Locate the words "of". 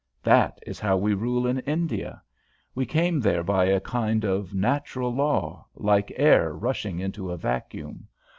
4.25-4.51